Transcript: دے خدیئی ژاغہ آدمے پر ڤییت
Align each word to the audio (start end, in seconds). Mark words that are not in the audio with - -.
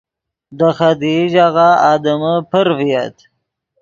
دے 0.57 0.69
خدیئی 0.77 1.23
ژاغہ 1.33 1.69
آدمے 1.91 2.33
پر 2.49 2.65
ڤییت 2.77 3.15